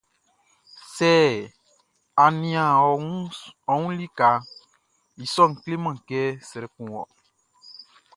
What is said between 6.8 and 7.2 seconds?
wɔ.